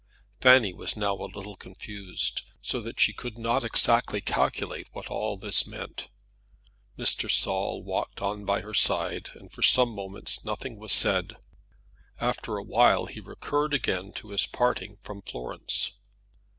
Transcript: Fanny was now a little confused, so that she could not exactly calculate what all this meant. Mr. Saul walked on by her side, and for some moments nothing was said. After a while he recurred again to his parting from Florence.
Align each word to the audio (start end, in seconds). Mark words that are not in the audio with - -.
Fanny 0.39 0.73
was 0.73 0.97
now 0.97 1.13
a 1.13 1.29
little 1.31 1.55
confused, 1.55 2.41
so 2.59 2.81
that 2.81 2.99
she 2.99 3.13
could 3.13 3.37
not 3.37 3.63
exactly 3.63 4.19
calculate 4.19 4.87
what 4.93 5.09
all 5.11 5.37
this 5.37 5.67
meant. 5.67 6.07
Mr. 6.97 7.29
Saul 7.29 7.83
walked 7.83 8.19
on 8.19 8.43
by 8.43 8.61
her 8.61 8.73
side, 8.73 9.29
and 9.35 9.51
for 9.51 9.61
some 9.61 9.89
moments 9.93 10.43
nothing 10.43 10.77
was 10.79 10.91
said. 10.91 11.37
After 12.19 12.57
a 12.57 12.63
while 12.63 13.05
he 13.05 13.19
recurred 13.19 13.75
again 13.75 14.11
to 14.13 14.31
his 14.31 14.47
parting 14.47 14.97
from 15.03 15.21
Florence. 15.21 15.91